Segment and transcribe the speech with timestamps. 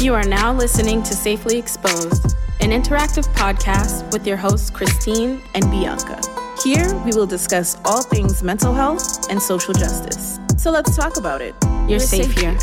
[0.00, 5.68] You are now listening to Safely Exposed, an interactive podcast with your hosts, Christine and
[5.72, 6.20] Bianca.
[6.62, 10.38] Here, we will discuss all things mental health and social justice.
[10.56, 11.52] So let's talk about it.
[11.64, 12.56] You're, You're safe, safe, here.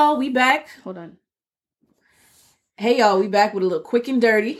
[0.00, 0.70] Oh, we back.
[0.82, 1.18] Hold on.
[2.76, 4.58] Hey, y'all, we back with a little quick and dirty.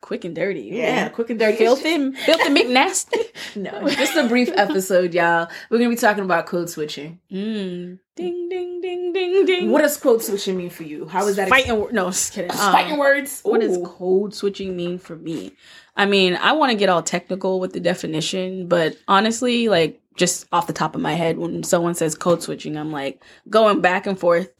[0.00, 0.70] Quick and dirty.
[0.72, 1.56] Yeah, quick and dirty.
[1.56, 3.24] Filthy, filthy McNasty.
[3.56, 5.48] no, just a brief episode, y'all.
[5.70, 7.18] We're gonna be talking about code switching.
[7.32, 7.98] Mm.
[8.14, 9.70] Ding, ding, ding, ding, ding.
[9.70, 11.08] What does code switching mean for you?
[11.08, 11.48] How is that?
[11.48, 11.82] Fighting?
[11.82, 12.50] Ex- no, just kidding.
[12.50, 13.40] Um, fighting words.
[13.42, 15.52] What does code switching mean for me?
[15.96, 20.46] I mean, I want to get all technical with the definition, but honestly, like just
[20.52, 24.06] off the top of my head, when someone says code switching, I'm like going back
[24.06, 24.50] and forth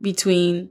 [0.00, 0.70] between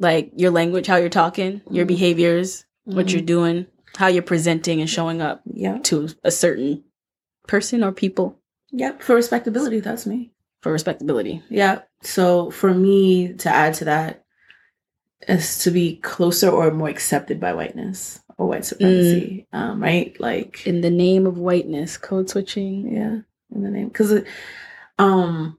[0.00, 1.88] like your language, how you're talking, your mm-hmm.
[1.88, 2.96] behaviors, mm-hmm.
[2.96, 3.26] what you're mm-hmm.
[3.26, 3.66] doing,
[3.96, 5.78] how you're presenting and showing up yeah.
[5.84, 6.84] to a certain
[7.46, 8.38] person or people.
[8.72, 10.32] Yep, for respectability, that's me.
[10.62, 11.42] For respectability.
[11.48, 11.82] Yeah.
[12.02, 14.24] So for me to add to that
[15.26, 19.58] is to be closer or more accepted by whiteness or white supremacy, mm.
[19.58, 20.18] um, right?
[20.20, 22.92] Like in the name of whiteness, code switching.
[22.94, 23.18] Yeah,
[23.54, 24.22] in the name because
[24.98, 25.58] um,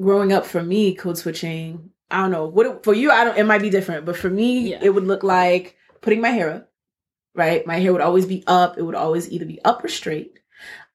[0.00, 3.10] growing up for me, code switching I don't know what for you.
[3.10, 3.36] I don't.
[3.38, 4.78] It might be different, but for me, yeah.
[4.82, 6.68] it would look like putting my hair up.
[7.34, 8.76] Right, my hair would always be up.
[8.76, 10.38] It would always either be up or straight.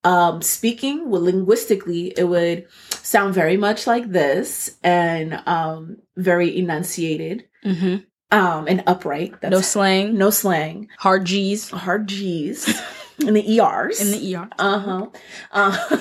[0.04, 7.46] Um, speaking well, linguistically, it would sound very much like this and um, very enunciated.
[7.66, 7.98] Mm-hmm.
[8.30, 9.40] Um, and upright.
[9.42, 10.18] That's no slang.
[10.18, 10.90] No slang.
[11.00, 11.70] Hard G's.
[11.70, 12.68] Hard G's.
[13.20, 14.02] in the ERs.
[14.02, 14.50] In the ER.
[14.60, 15.08] Uh-huh.
[15.52, 15.98] Uh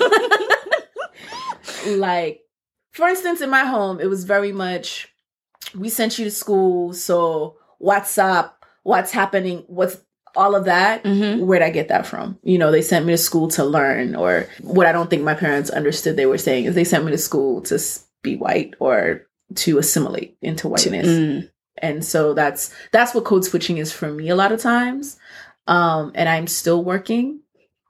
[1.87, 2.41] Like
[2.97, 5.07] for instance, in my home, it was very much
[5.75, 8.65] we sent you to school, so what's up?
[8.81, 9.65] What's happening?
[9.67, 9.97] What's
[10.35, 11.03] all of that?
[11.03, 11.45] Mm-hmm.
[11.45, 12.39] Where'd I get that from?
[12.41, 15.35] You know, they sent me to school to learn, or what I don't think my
[15.35, 17.79] parents understood they were saying is they sent me to school to
[18.23, 21.07] be white or to assimilate into whiteness.
[21.07, 21.51] Mm.
[21.77, 25.19] And so that's that's what code switching is for me a lot of times.
[25.67, 27.41] Um, and I'm still working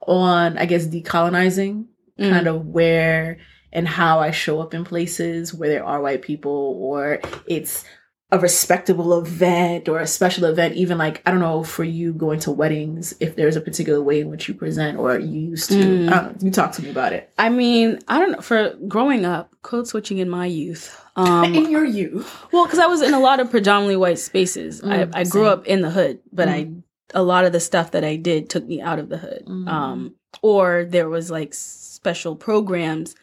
[0.06, 1.86] on, I guess, decolonizing
[2.18, 2.30] mm.
[2.30, 3.38] kind of where
[3.72, 7.84] and how I show up in places where there are white people or it's
[8.30, 12.40] a respectable event or a special event, even like, I don't know, for you going
[12.40, 15.76] to weddings, if there's a particular way in which you present or you used to.
[15.76, 16.42] Mm.
[16.42, 17.32] you talk to me about it.
[17.38, 18.40] I mean, I don't know.
[18.42, 21.02] For growing up, code switching in my youth.
[21.16, 22.30] Um, in your youth?
[22.52, 24.82] Well, because I was in a lot of predominantly white spaces.
[24.82, 26.52] Mm, I, I grew up in the hood, but mm.
[26.52, 29.44] I, a lot of the stuff that I did took me out of the hood.
[29.46, 29.68] Mm.
[29.68, 33.14] Um, or there was like special programs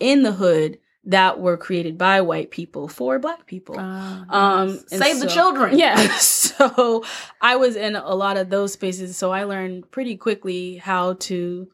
[0.00, 3.78] in the hood that were created by white people for black people.
[3.78, 5.78] Uh, um, Save so, the children.
[5.78, 6.08] Yeah.
[6.16, 7.04] so
[7.40, 9.16] I was in a lot of those spaces.
[9.16, 11.68] So I learned pretty quickly how to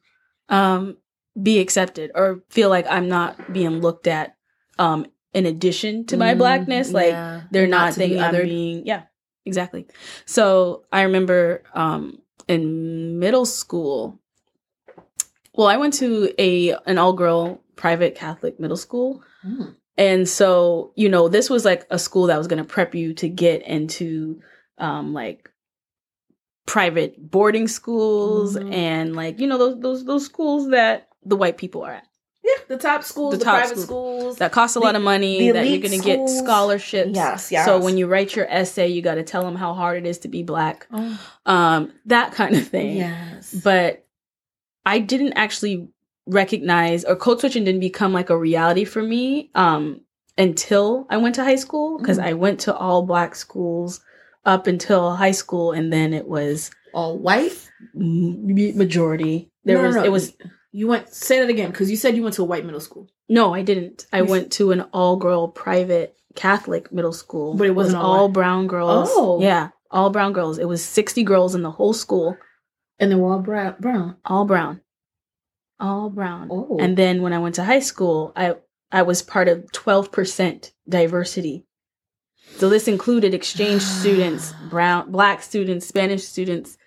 [0.49, 0.97] um,
[1.41, 4.37] be accepted or feel like I'm not being looked at
[4.79, 6.93] um, in addition to my mm, blackness.
[6.93, 7.43] Like yeah.
[7.51, 9.03] they're not, not thinking I'm being, yeah,
[9.45, 9.87] exactly.
[10.25, 14.21] So I remember um, in middle school,
[15.53, 19.23] well, I went to a an all girl private Catholic middle school.
[19.47, 19.77] Mm.
[19.99, 23.15] And so, you know, this was like a school that was going to prep you
[23.15, 24.41] to get into
[24.79, 25.51] um like
[26.67, 28.73] private boarding schools mm-hmm.
[28.73, 32.07] and like, you know, those those those schools that the white people are at.
[32.45, 34.95] Yeah, the top schools, the, the top private schools, schools, that cost a the, lot
[34.95, 35.51] of money.
[35.51, 37.11] That you're going to get scholarships.
[37.13, 37.65] Yes, yes.
[37.65, 40.19] So when you write your essay, you got to tell them how hard it is
[40.19, 40.87] to be black.
[40.93, 41.21] Oh.
[41.45, 42.99] Um, that kind of thing.
[42.99, 43.53] Yes.
[43.53, 44.07] But
[44.85, 45.89] I didn't actually
[46.27, 50.01] recognize or code switching didn't become like a reality for me um
[50.39, 52.29] until I went to high school because mm-hmm.
[52.29, 54.01] I went to all black schools
[54.45, 57.53] up until high school and then it was all white
[57.95, 59.51] majority.
[59.65, 60.07] There no, was no, no.
[60.07, 60.37] it was
[60.73, 63.09] you went say that again because you said you went to a white middle school.
[63.29, 64.07] No, I didn't.
[64.13, 67.55] I went to an all girl private Catholic middle school.
[67.55, 69.09] But it wasn't it was all, all brown girls.
[69.13, 69.41] Oh.
[69.41, 70.59] Yeah, all brown girls.
[70.59, 72.37] It was 60 girls in the whole school.
[72.99, 74.17] And they were all brown brown.
[74.25, 74.81] All brown
[75.81, 76.49] all brown.
[76.51, 76.79] Oh.
[76.81, 78.57] And then when I went to high school, I
[78.93, 81.65] I was part of 12% diversity.
[82.57, 86.79] So this included exchange students, brown, black students, Spanish students.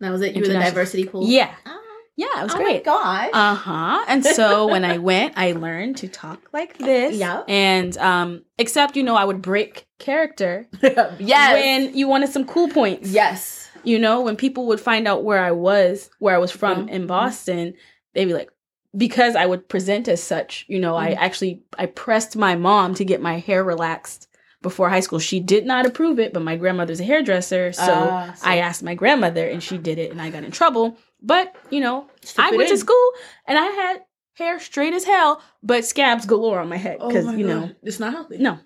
[0.00, 0.34] That was it.
[0.34, 1.26] You were the diversity pool.
[1.26, 1.54] Yeah.
[1.66, 1.78] Oh.
[2.14, 2.82] Yeah, it was oh great.
[2.86, 3.30] Oh my gosh.
[3.32, 4.04] Uh huh.
[4.06, 7.16] And so when I went, I learned to talk like this.
[7.16, 7.42] Yeah.
[7.48, 10.68] And um, except you know, I would break character.
[10.82, 11.54] yes.
[11.54, 13.10] When you wanted some cool points.
[13.10, 13.61] Yes.
[13.84, 16.88] You know, when people would find out where I was, where I was from mm-hmm.
[16.88, 17.74] in Boston,
[18.14, 18.50] they'd be like,
[18.96, 21.08] because I would present as such, you know, mm-hmm.
[21.08, 24.28] I actually I pressed my mom to get my hair relaxed
[24.60, 25.18] before high school.
[25.18, 28.46] She did not approve it, but my grandmother's a hairdresser, so, uh, so.
[28.46, 30.96] I asked my grandmother and she did it and I got in trouble.
[31.20, 32.08] But, you know,
[32.38, 32.68] I went in.
[32.68, 33.10] to school
[33.46, 34.02] and I had
[34.34, 38.00] hair straight as hell, but scabs galore on my head because Oh you know it's
[38.00, 38.38] not healthy.
[38.38, 38.58] no.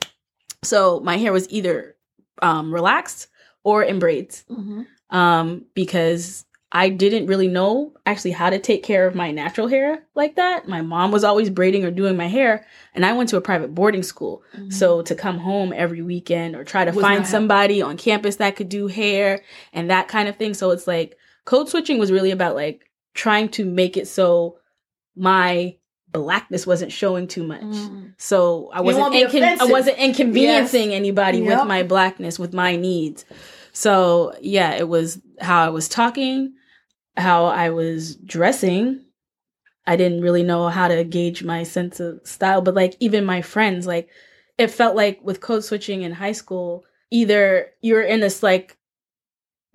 [0.63, 1.97] So my hair was either
[2.43, 3.29] um, relaxed
[3.63, 4.83] or in braids Mm-hmm.
[5.11, 10.05] Um, because I didn't really know actually how to take care of my natural hair
[10.15, 10.67] like that.
[10.69, 13.75] My mom was always braiding or doing my hair, and I went to a private
[13.75, 14.43] boarding school.
[14.69, 18.57] So to come home every weekend or try to Was find somebody on campus that
[18.57, 19.43] could do hair
[19.73, 20.55] and that kind of thing.
[20.55, 24.59] So it's like code switching was really about like trying to make it so
[25.15, 25.77] my
[26.11, 27.63] blackness wasn't showing too much.
[27.63, 28.13] Mm.
[28.19, 31.59] So I wasn't incon- I wasn't inconveniencing anybody Yep.
[31.59, 33.25] with my blackness, with my needs.
[33.77, 36.55] So yeah, it was how I was talking,
[37.15, 39.05] how I was dressing.
[39.87, 43.43] I didn't really know how to gauge my sense of style, but like even my
[43.43, 44.09] friends, like
[44.57, 48.79] it felt like with code switching in high school, either you're in this like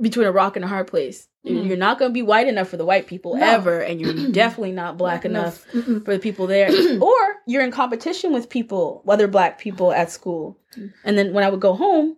[0.02, 1.28] between a rock and a hard place.
[1.46, 1.68] Mhm.
[1.68, 3.46] You're not going to be white enough for the white people No.
[3.46, 5.60] ever, and you're definitely not black enough
[6.06, 6.70] for the people there
[7.00, 10.94] or you're in competition with people other black people at school Mm.
[11.04, 12.16] and then when i would go home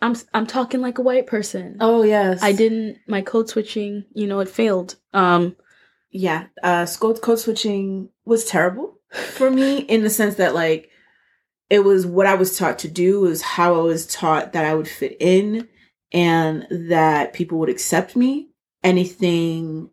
[0.00, 4.26] i'm i'm talking like a white person Oh yes, i didn't my code switching you
[4.26, 5.56] know it failed um
[6.14, 10.88] yeah, uh, code code switching was terrible for me in the sense that like
[11.68, 14.64] it was what I was taught to do, it was how I was taught that
[14.64, 15.68] I would fit in
[16.12, 18.50] and that people would accept me.
[18.84, 19.90] Anything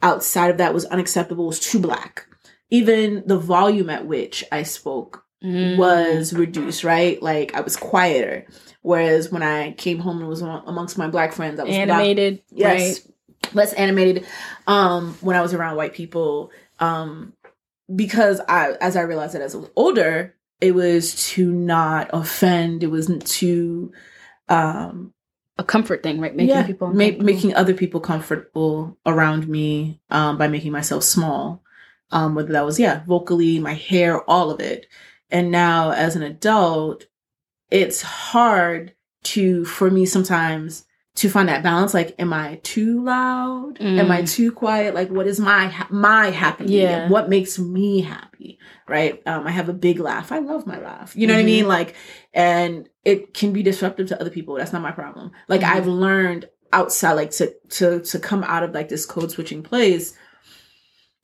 [0.00, 2.26] outside of that was unacceptable, was too black.
[2.70, 7.20] Even the volume at which I spoke mm, was reduced, right?
[7.22, 8.46] Like I was quieter.
[8.82, 12.42] Whereas when I came home and was amongst my black friends, I was about- animated
[12.50, 13.06] yes
[13.54, 14.26] less animated.
[14.66, 17.32] Um when i was around white people um
[17.94, 22.82] because i as i realized that as i was older it was to not offend.
[22.82, 23.92] It wasn't to
[24.48, 25.14] um
[25.58, 26.34] a comfort thing right?
[26.34, 31.62] Making yeah, people ma- making other people comfortable around me um by making myself small.
[32.10, 34.86] Um whether that was yeah vocally my hair all of it
[35.30, 37.06] and now as an adult
[37.70, 40.84] it's hard to for me sometimes
[41.16, 43.76] to find that balance like am i too loud?
[43.80, 44.30] Am i Mm.
[44.32, 44.94] too quiet?
[44.94, 46.64] Like what is my my happy?
[46.66, 47.08] Yeah.
[47.08, 49.20] what makes me happy right?
[49.26, 50.32] Um i have a big laugh.
[50.32, 51.14] I love my laugh.
[51.16, 51.68] You know what i mean?
[51.68, 51.94] Like
[52.32, 54.54] and it can be disruptive to other people.
[54.56, 55.32] That's not my problem.
[55.48, 55.70] Like Mhm.
[55.74, 60.16] i've learned outside like to to to come out of like this code switching place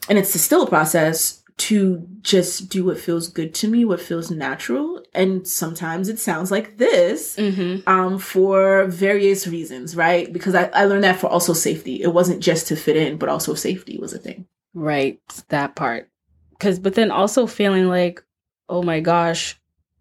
[0.09, 4.31] and it's still a process to just do what feels good to me what feels
[4.31, 5.03] natural.
[5.15, 7.83] And sometimes it sounds like this Mhm.
[7.89, 10.31] um for various reasons right?
[10.33, 12.03] Because I, I learned that for also safety.
[12.03, 14.47] It wasn't just to fit in but also safety was a thing.
[14.75, 15.19] Right.
[15.49, 16.11] That part.
[16.51, 18.23] Because but then also feeling like
[18.69, 19.59] oh my gosh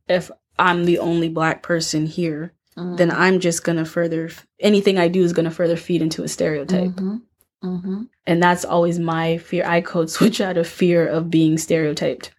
[0.08, 4.30] if i'm the only black person here then i'm just gonna further
[4.60, 6.92] anything i do is gonna further feed into a stereotype.
[6.92, 7.22] Mhm.
[7.64, 8.10] Mhm.
[8.28, 9.66] and that's always my fear.
[9.66, 12.32] I code switch out of fear of being stereotyped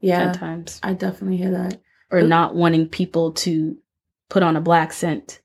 [0.00, 0.80] yeah at times.
[0.82, 1.80] I definitely hear that.
[2.10, 3.76] Or not wanting people to
[4.28, 5.40] put on a black scent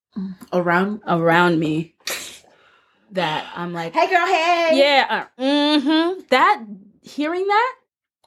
[0.53, 1.01] around?
[1.07, 1.95] around me
[3.11, 4.69] that i'm like hey girl hey!
[4.73, 6.19] Yeah uh, mm-hmm.
[6.29, 6.63] that
[7.01, 7.75] hearing that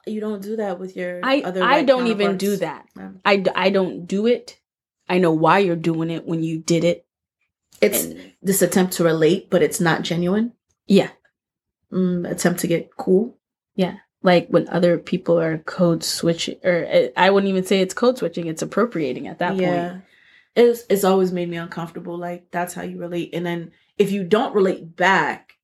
[0.07, 2.87] you don't do that with your i other i don't even do that.
[2.97, 3.11] Yeah.
[3.25, 4.59] I, I don't do it.
[5.09, 7.07] I know why you're doing it when you did it.
[7.81, 10.53] It's And- this attempt to relate but it's not genuine
[10.87, 11.11] yeah.
[11.93, 13.37] Mm, attempt to get cool?
[13.77, 13.97] Yeah.
[14.23, 18.17] like when other people are code switching or uh, i wouldn't even say it's code
[18.19, 19.57] switching it's appropriating at that
[19.93, 20.03] point.
[20.57, 24.23] It's it's always made me uncomfortable like that's how you relate and then if you
[24.25, 25.55] don't relate back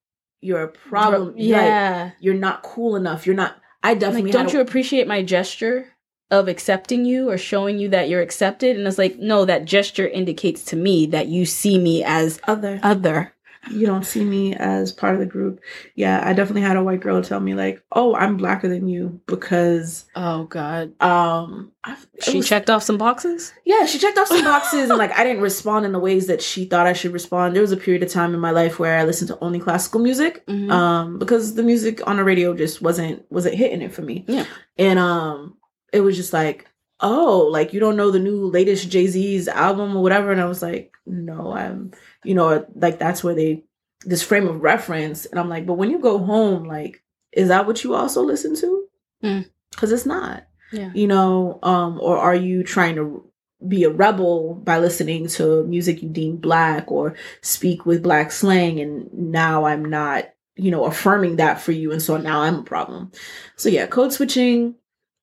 [0.40, 2.10] you're a problem Like, yeah.
[2.20, 5.86] you're not cool enough you're not i definitely like don't a- you appreciate my gesture
[6.32, 8.76] of accepting you or showing you that you're accepted?
[8.76, 12.78] And it's like no that gesture indicates to me that you see me as other.
[12.84, 13.32] other
[13.70, 15.60] you don't see me as part of the group.
[15.94, 19.20] Yeah i definitely had a white girl tell me like oh i'm blacker than you
[19.26, 20.92] because oh god.
[21.02, 23.52] um I, it she was- checked off some boxes?
[23.64, 26.40] Yeah she checked off some boxes and like i didn't respond in the ways that
[26.40, 27.54] she thought i should respond.
[27.54, 30.00] There was a period of time in my life where i listened to only classical
[30.00, 30.70] music Mhm.
[30.70, 34.24] um because the music on the radio just wasn't wasn't hitting it for me.
[34.26, 34.46] Yeah.
[34.78, 35.56] and um
[35.92, 36.66] it was just like
[37.02, 40.60] oh like you don't know the new latest jay-z's album or whatever and i was
[40.62, 41.90] like no i'm
[42.24, 43.64] you know like that's where they
[44.04, 45.26] this frame of reference.
[45.26, 48.56] And i'm like but when you go home like is that what you also listen
[48.56, 48.86] to?
[49.22, 49.50] Mm.
[49.70, 50.46] because it's not.
[50.72, 50.90] Yeah.
[50.94, 53.24] You know um or are you trying to
[53.66, 58.80] be a rebel by listening to music you deem black or speak with black slang
[58.80, 62.62] and now i'm not you know affirming that for you and so now i'm a
[62.62, 63.12] problem.
[63.56, 64.76] So yeah code switching.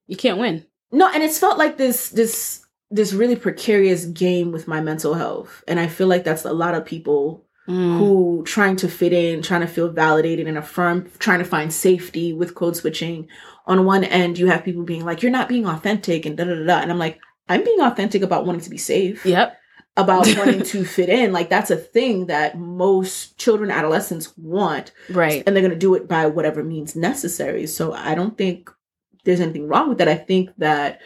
[0.08, 0.66] You can't win.
[0.92, 5.64] No and it's felt like this this this really precarious game with my mental health
[5.68, 7.98] and i feel like that's a lot of people mm.
[7.98, 12.34] who trying to fit in, trying to feel validated and affirmed, trying to find safety
[12.34, 13.28] with code switching.
[13.66, 16.56] On one end, you have people being like, "You're not being authentic," and da da
[16.56, 19.58] da, and I'm like, "I'm being authentic about wanting to be safe." Yep.
[19.98, 25.44] About wanting to fit in, like that's a thing that most children, adolescents want, right?
[25.46, 27.68] And they're going to do it by whatever means necessary.
[27.68, 28.70] So I don't think
[29.26, 30.08] there's anything wrong with that.
[30.08, 31.02] I think that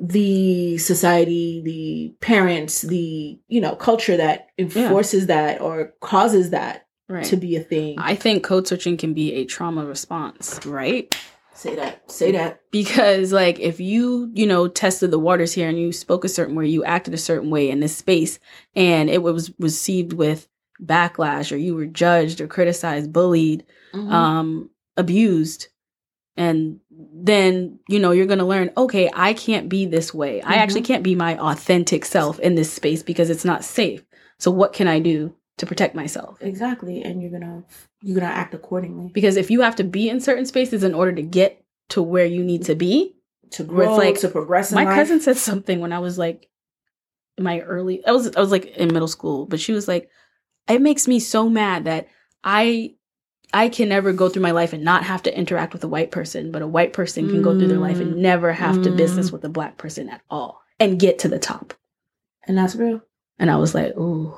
[0.00, 5.36] the society, the parents, the you know culture that enforces yeah.
[5.36, 7.24] that or causes that right.
[7.24, 7.98] to be a thing.
[7.98, 11.14] I think code switching can be a trauma response, right?
[11.54, 12.08] Say that.
[12.08, 12.60] Say that.
[12.70, 16.54] Because like if you, you know, tested the waters here and you spoke a certain
[16.54, 18.38] way, you acted a certain way in this space
[18.76, 20.46] and it was received with
[20.80, 24.12] backlash or you were judged or criticized, bullied, mm-hmm.
[24.12, 25.66] um, abused,
[26.36, 30.50] and then you know you're going to learn okay i can't be this way mm-hmm.
[30.50, 34.04] i actually can't be my authentic self in this space because it's not safe
[34.38, 37.62] so what can i do to protect myself exactly and you're gonna
[38.02, 41.12] you're gonna act accordingly because if you have to be in certain spaces in order
[41.12, 43.14] to get to where you need to be
[43.50, 44.94] to grow like to progress my life.
[44.94, 46.48] cousin said something when i was like
[47.38, 50.10] my early i was i was like in middle school but she was like
[50.68, 52.08] it makes me so mad that
[52.42, 52.92] i
[53.52, 56.10] I can never go through my life and not have to interact with a white
[56.10, 57.44] person, but a white person can mm.
[57.44, 58.18] go through their life and mm.
[58.18, 58.84] never have mm.
[58.84, 61.72] to business with a black person at all and get to the top.
[62.46, 63.00] And that's real.
[63.38, 64.34] And I was like, ooh.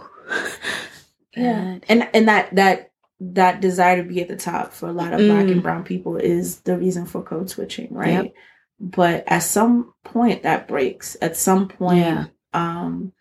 [1.37, 1.79] yeah.
[1.89, 5.21] And and that that that desire to be at the top for a lot of
[5.21, 5.29] mm.
[5.29, 5.63] black and mm.
[5.63, 8.25] brown people is the reason for code switching, right?
[8.25, 8.35] Yep.
[8.79, 11.17] But at some point that breaks.
[11.21, 12.27] At some point yeah.
[12.55, 13.13] um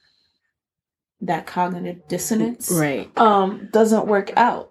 [1.22, 4.69] that cognitive dissonance right um doesn't work out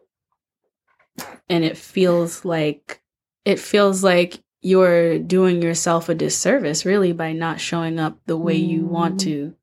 [1.48, 3.02] and it feels like
[3.44, 8.54] it feels like you're doing yourself a disservice really by not showing up the way
[8.54, 9.24] you want mm.
[9.24, 9.54] to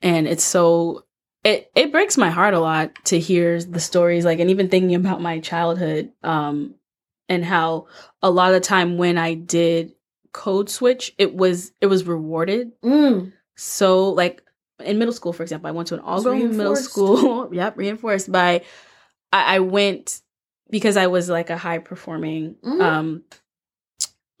[0.00, 1.04] and it's so
[1.44, 4.94] it it breaks my heart a lot to hear the stories like and even thinking
[4.94, 6.74] about my childhood um
[7.28, 7.86] and how
[8.22, 9.92] a lot of time when I did
[10.32, 13.32] code switch it was it was rewarded mm.
[13.56, 14.42] so like
[14.84, 18.30] in middle school for example I went to an all girl middle school yep reinforced
[18.30, 18.62] by
[19.32, 20.22] I, I went
[20.70, 22.80] because I was like a high performing mm-hmm.
[22.80, 23.22] um,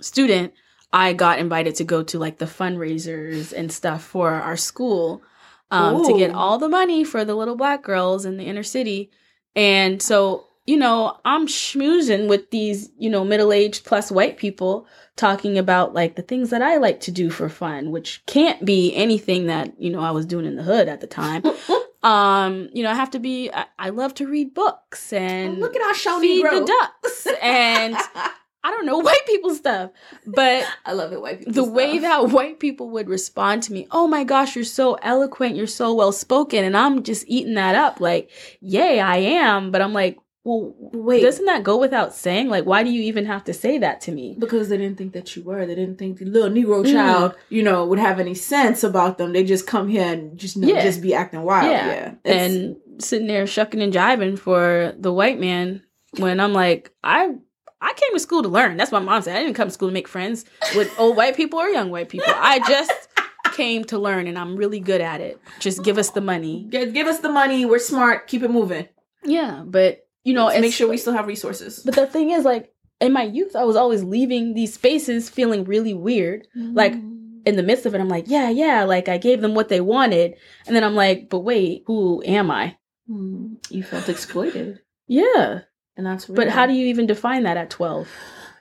[0.00, 0.52] student,
[0.92, 5.22] I got invited to go to like the fundraisers and stuff for our school
[5.70, 9.10] um, to get all the money for the little black girls in the inner city.
[9.54, 14.86] And so, you know, I'm schmoozing with these, you know, middle aged plus white people
[15.16, 18.94] talking about like the things that I like to do for fun, which can't be
[18.94, 21.42] anything that, you know, I was doing in the hood at the time.
[22.02, 25.60] um you know i have to be i, I love to read books and oh,
[25.60, 29.90] look at our show feed the ducks and i don't know white people stuff
[30.24, 31.74] but i love it white people the stuff.
[31.74, 35.66] way that white people would respond to me oh my gosh you're so eloquent you're
[35.66, 39.92] so well spoken and i'm just eating that up like yay i am but i'm
[39.92, 41.22] like well, wait.
[41.22, 42.48] Doesn't that go without saying?
[42.48, 44.36] Like, why do you even have to say that to me?
[44.38, 45.66] Because they didn't think that you were.
[45.66, 46.92] They didn't think the little Negro mm.
[46.92, 49.32] child, you know, would have any sense about them.
[49.32, 50.82] They just come here and just, know, yeah.
[50.82, 51.70] just be acting wild.
[51.70, 52.14] Yeah.
[52.24, 52.32] yeah.
[52.32, 55.82] And sitting there shucking and jiving for the white man
[56.16, 57.34] when I'm like, I
[57.80, 58.76] I came to school to learn.
[58.76, 59.36] That's what my mom said.
[59.36, 62.08] I didn't come to school to make friends with old white people or young white
[62.08, 62.32] people.
[62.34, 62.92] I just
[63.52, 65.40] came to learn and I'm really good at it.
[65.60, 66.66] Just give us the money.
[66.70, 67.64] Give, give us the money.
[67.66, 68.26] We're smart.
[68.26, 68.88] Keep it moving.
[69.24, 71.80] Yeah, but you know, and make sure we still have resources.
[71.84, 75.64] But the thing is, like in my youth, I was always leaving these spaces feeling
[75.64, 76.46] really weird.
[76.56, 76.74] Mm-hmm.
[76.74, 79.68] Like in the midst of it, I'm like, yeah, yeah, like I gave them what
[79.68, 80.34] they wanted,
[80.66, 82.76] and then I'm like, but wait, who am I?
[83.08, 84.80] Mm, you felt exploited.
[85.06, 85.60] yeah,
[85.96, 86.28] and that's.
[86.28, 86.36] Real.
[86.36, 88.08] But how do you even define that at twelve?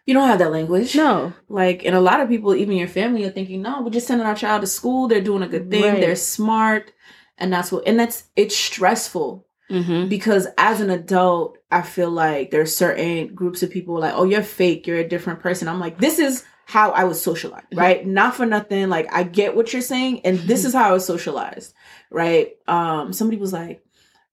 [0.05, 0.95] You don't have that language.
[0.95, 1.33] No.
[1.49, 4.25] Like, and a lot of people, even your family, are thinking, no, we're just sending
[4.25, 5.09] our child to school.
[5.09, 5.83] They're doing a good thing.
[5.83, 5.99] Right.
[5.99, 6.93] They're smart.
[7.37, 10.07] And that's what, and that's, it's stressful Mm-hmm.
[10.07, 14.43] Because as an adult, I feel like there's certain groups of people like, oh, you're
[14.43, 15.67] fake, you're a different person.
[15.67, 17.79] I'm like, this is how I was socialized, mm-hmm.
[17.79, 18.07] right?
[18.07, 18.89] Not for nothing.
[18.89, 21.73] Like I get what you're saying, and this is how I was socialized,
[22.11, 22.51] right?
[22.67, 23.83] Um, somebody was like,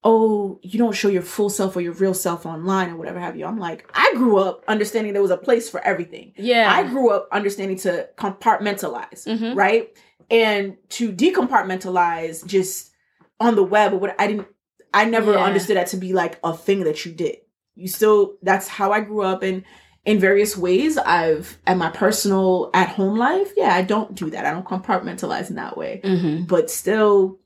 [0.05, 3.37] oh, you don't show your full self or your real self online or whatever have
[3.37, 3.47] you.
[3.47, 6.35] I'm like, I grew up understanding there was a place for everything.
[6.37, 6.71] Yeah.
[6.71, 9.55] I grew up understanding to compartmentalize, mm-hmm.
[9.57, 9.97] right?
[10.31, 12.93] And to decompartmentalize just
[13.41, 14.49] on the web or what I didn't
[14.95, 15.45] I never yeah.
[15.45, 17.39] understood that to be like a thing that you did.
[17.75, 19.65] You still that's how I grew up and
[20.05, 24.45] in various ways I've at my personal at home life, yeah, I don't do that.
[24.45, 26.01] I don't compartmentalize in that way.
[26.05, 26.45] Mm-hmm.
[26.45, 27.41] But still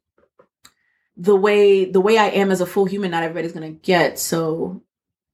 [1.17, 4.19] the way the way I am as a full human not everybody's to get.
[4.19, 4.83] So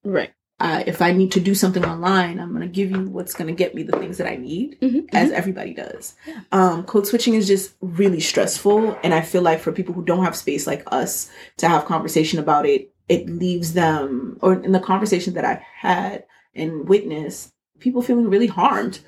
[0.05, 3.35] right uh, if I need to do something online, I'm going to give you what's
[3.35, 5.37] going to get me the things that I need, mm-hmm, as mm-hmm.
[5.37, 6.15] everybody does.
[6.27, 6.41] Yeah.
[6.53, 8.97] Um, code switching is just really stressful.
[9.03, 12.39] And I feel like for people who don't have space like us to have conversation
[12.39, 18.01] about it, it leaves them or in the conversation that I've had and witnessed, people
[18.01, 19.01] feeling really harmed.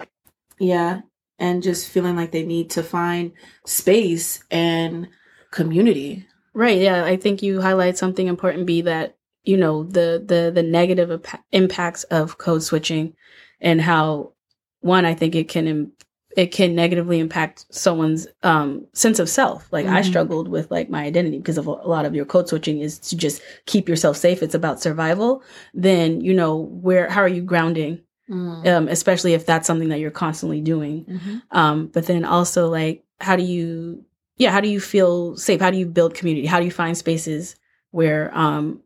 [0.59, 1.03] Yeah.
[1.39, 3.33] And just feeling like they need to find
[3.65, 5.09] space and
[5.53, 6.27] community.
[6.55, 6.81] Right.
[6.81, 7.05] Yeah.
[7.05, 9.16] I think you highlight something important, be that,
[9.47, 13.15] you know, the, the, the negative impacts of code switching
[13.61, 14.33] and how
[14.81, 15.93] one, I think it can, Im-
[16.37, 19.67] it can negatively impact someone's um, sense of self.
[19.73, 20.05] Like I Mhm.
[20.05, 23.17] struggled with like my identity because of a lot of your code switching is to
[23.17, 24.43] just keep yourself safe.
[24.43, 25.43] It's about survival.
[25.73, 28.01] Then, you know, where, how are you grounding?
[28.29, 28.67] Mm.
[28.67, 31.05] Um, especially if that's something that you're constantly doing.
[31.09, 31.43] Mhm.
[31.53, 34.05] Um, but then also like, how do you,
[34.37, 35.61] yeah, how do you feel safe?
[35.61, 36.47] How do you build community?
[36.47, 37.57] How do you find spaces
[37.93, 38.83] where um,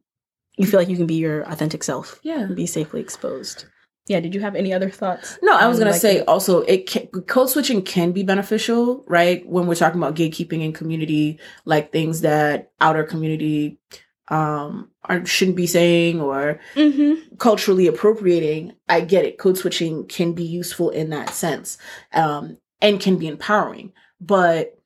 [0.61, 2.40] you feel like you can be your authentic self Yeah.
[2.40, 3.64] and be safely exposed?
[4.07, 4.21] Yeah.
[4.21, 5.38] Did you have any other thoughts?
[5.43, 9.05] No, I was gonna like say the- also it can, code switching can be beneficial,
[9.07, 9.47] right?
[9.49, 13.79] When we're talking about gatekeeping in community, like things that outer community
[14.29, 17.38] um are shouldn't be saying or Mhm.
[17.38, 18.73] culturally appropriating.
[18.88, 19.38] I get it.
[19.38, 21.79] Code switching can be useful in that sense,
[22.12, 23.93] um, and can be empowering.
[24.21, 24.79] But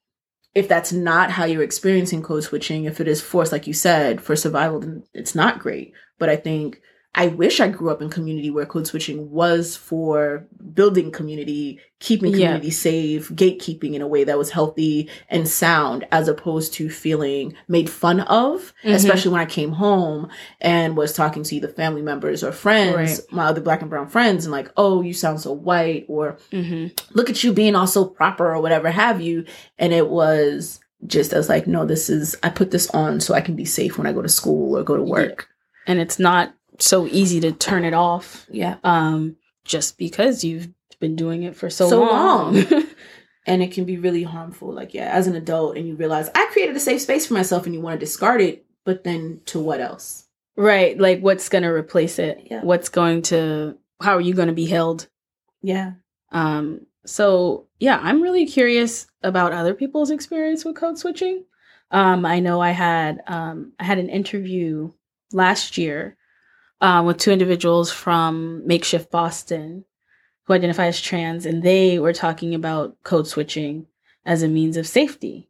[0.54, 4.20] if that's not how you're experiencing code switching, if it is forced, like you said,
[4.20, 5.92] for survival, then it's not great.
[6.18, 6.80] But I think
[7.16, 12.32] I wish I grew up in community where code switching was for building community, keeping
[12.32, 12.48] Yeah.
[12.48, 17.54] community safe, gatekeeping in a way that was healthy and sound, as opposed to feeling
[17.68, 18.94] made fun of, Mhm.
[18.94, 20.28] especially when I came home
[20.60, 23.20] and was talking to either family members or friends, Right.
[23.30, 26.98] my other black and brown friends, and like, oh, you sound so white, or Mhm.
[27.12, 29.44] look at you being all so proper, or whatever have you.
[29.78, 33.40] And it was just as like, no, this is, I put this on so I
[33.40, 35.48] can be safe when I go to school or go to work.
[35.86, 38.76] And it's not so easy to turn it off Yeah.
[38.84, 40.68] um, just because you've
[41.00, 42.54] been doing it for so, So long.
[42.54, 42.84] long.
[43.46, 44.72] And it can be really harmful.
[44.72, 47.66] Like, yeah, as an adult, and you realize I created a safe space for myself
[47.66, 50.26] and you want to discard it, but then to what else?
[50.56, 50.98] right.
[50.98, 52.46] Like what's going to replace it?
[52.50, 52.62] Yeah.
[52.62, 55.08] What's going to, how are you going to be held?
[55.60, 55.92] Yeah.
[56.32, 61.44] Um, so yeah, I'm really curious about other people's experience with code switching.
[61.90, 64.90] Um, I know I had um, I had an interview
[65.32, 66.16] last year
[66.84, 69.84] uh, with two individuals from Makeshift Boston
[70.44, 73.86] who identify as trans, and they were talking about code switching
[74.26, 75.48] as a means of safety.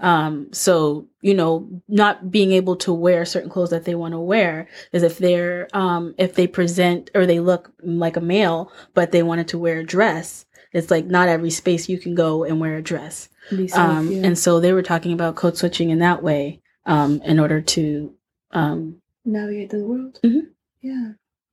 [0.00, 4.18] Um, so you know, not being able to wear certain clothes that they want to
[4.18, 9.10] wear is if they're um, if they present or they look like a male, but
[9.12, 10.44] they wanted to wear a dress.
[10.72, 13.28] It's like not every space you can go and wear a dress.
[13.48, 14.26] Safe, Um, yeah.
[14.26, 18.12] And so they were talking about code switching in that way um, in order to.
[18.50, 20.18] Um, navigate the world.
[20.22, 20.48] Mhm.
[20.84, 21.12] Yeah.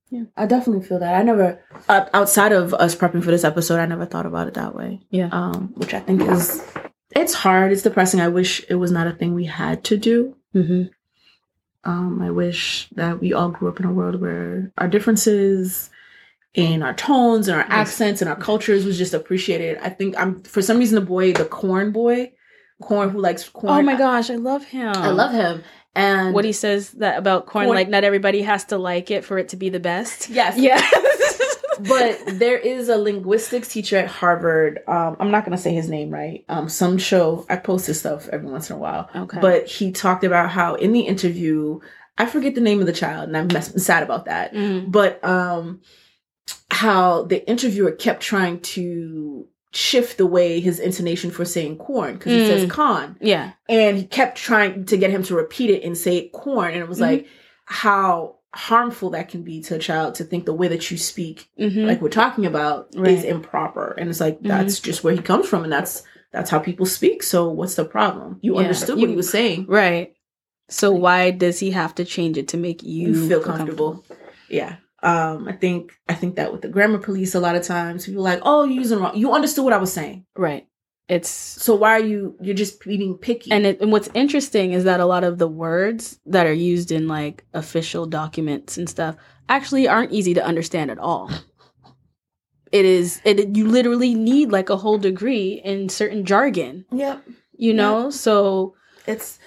[0.10, 0.24] Yeah.
[0.36, 1.16] I definitely feel that.
[1.16, 4.56] I never, uh, outside of us prepping for this episode, I never thought about it
[4.56, 5.00] that way.
[5.10, 5.30] Yeah.
[5.32, 6.62] Um, which I think is,
[7.16, 7.72] it's hard.
[7.72, 8.20] It's depressing.
[8.20, 10.36] I wish it was not a thing we had to do.
[10.54, 10.84] Mm-hmm.
[11.90, 15.90] Um, I wish that we all grew up in a world where our differences
[16.54, 17.72] in our tones and our Yes.
[17.72, 19.78] accents and our cultures was just appreciated.
[19.82, 22.34] I think I'm, for some reason, the boy, the corn boy,
[22.82, 23.72] corn who likes corn.
[23.74, 24.94] Oh my gosh, I love him.
[24.94, 25.64] I love him.
[25.96, 29.26] And what he says that about corn, Corn- like not everybody has to like it
[29.26, 30.30] for it to be the best.
[30.30, 30.82] yes, Yes.
[31.80, 34.82] but there is a linguistics teacher at Harvard.
[34.88, 36.46] Um, I'm not going to say his name right.
[36.48, 39.10] Um, some show I post his stuff every once in a while.
[39.16, 39.40] okay.
[39.42, 41.80] But he talked about how in the interview,
[42.18, 44.54] I forget the name of the child, and I'm mess- sad about that.
[44.54, 44.92] Mhm.
[44.92, 45.82] But um,
[46.70, 52.34] how the interviewer kept trying to shift the way his intonation for saying corn because
[52.34, 52.70] he says Mm.
[52.70, 53.52] con, yeah.
[53.70, 56.90] and he kept trying to get him to repeat it and say corn, and it
[56.90, 57.02] was Mhm.
[57.02, 57.28] like
[57.66, 61.50] how harmful that can be to a child to think the way that you speak
[61.58, 61.86] Mhm.
[61.88, 64.48] like we're talking about is improper and it's like Mhm.
[64.50, 66.04] that's just where he comes from and that's
[66.34, 68.60] that's how people speak so what's the problem you Yeah.
[68.64, 70.14] understood You- what he was saying right.
[70.68, 74.04] So why does he have to change it to make you you feel comfortable
[74.50, 78.06] yeah um i think i think that with the grammar police a lot of times
[78.06, 80.68] people are like oh you're using wrong you understood what i was saying Right.
[81.10, 84.86] It's so why are you you're just being picky and, it, and what's interesting is
[84.86, 89.18] that a lot of the words that are used in like official documents and stuff
[89.50, 91.30] actually aren't easy to understand at all.
[92.72, 97.22] It is it you literally need like a whole degree in certain jargon, yep
[97.62, 98.10] you know?
[98.10, 98.76] So
[99.08, 99.40] it's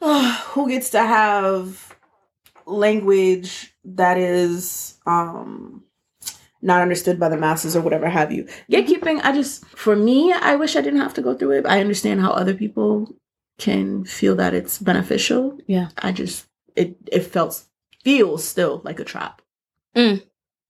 [0.00, 1.91] who gets to have
[2.72, 5.84] language that is um
[6.64, 10.54] not understood by the masses or whatever have you gatekeeping i just for me i
[10.56, 13.14] wish i didn't have to go through it i understand how other people
[13.58, 15.88] can feel that it's beneficial Yeah.
[15.98, 17.62] i just it it felt
[18.04, 19.42] feels still like a trap
[19.96, 20.22] Mm.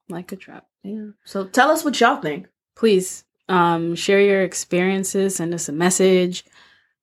[0.09, 0.67] like a trap.
[0.83, 5.73] yeah so tell us what y'all think please um, share your experiences send us a
[5.73, 6.45] message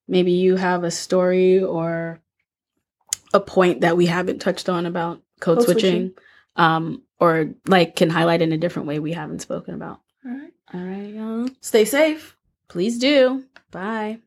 [0.07, 2.19] maybe you have a story or
[3.33, 6.13] a point that we haven't touched on about code, code switching, switching,
[6.55, 10.01] um, or like can highlight in a different way we haven't spoken about.
[10.25, 10.53] All right.
[10.73, 11.49] All right, y'all.
[11.61, 12.35] Stay safe.
[12.67, 13.45] Please do.
[13.71, 14.19] Bye.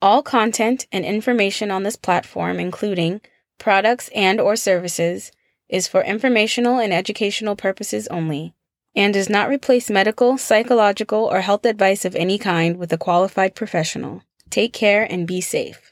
[0.00, 3.20] All content and information on this platform, including
[3.58, 5.32] products and or services,
[5.68, 8.54] is for informational and educational purposes only
[8.94, 13.54] and does not replace medical, psychological, or health advice of any kind with a qualified
[13.54, 14.22] professional.
[14.50, 15.90] Take care and be safe.